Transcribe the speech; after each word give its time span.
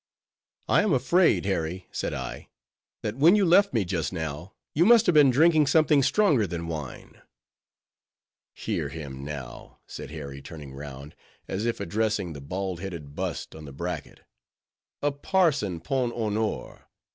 "I 0.67 0.81
am 0.81 0.93
afraid, 0.93 1.45
Harry," 1.45 1.87
said 1.91 2.11
I, 2.11 2.49
"that 3.03 3.17
when 3.17 3.35
you 3.35 3.45
left 3.45 3.71
me 3.71 3.85
just 3.85 4.11
now, 4.11 4.55
you 4.73 4.83
must 4.83 5.05
have 5.05 5.13
been 5.13 5.29
drinking 5.29 5.67
something 5.67 6.01
stronger 6.01 6.47
than 6.47 6.65
wine." 6.67 7.21
"Hear 8.55 8.89
him 8.89 9.23
now," 9.23 9.77
said 9.85 10.09
Harry, 10.09 10.41
turning 10.41 10.73
round, 10.73 11.13
as 11.47 11.67
if 11.67 11.79
addressing 11.79 12.33
the 12.33 12.41
bald 12.41 12.79
headed 12.79 13.13
bust 13.13 13.53
on 13.53 13.65
the 13.65 13.71
bracket,—"a 13.73 15.11
parson 15.11 15.79
'pon 15.79 16.11
honor! 16.13 16.87